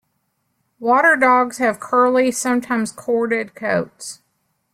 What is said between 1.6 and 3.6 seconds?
curly, sometimes corded